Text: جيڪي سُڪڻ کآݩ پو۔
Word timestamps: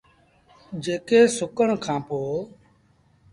جيڪي 0.83 1.19
سُڪڻ 1.37 1.67
کآݩ 1.83 2.01
پو۔ 2.07 2.19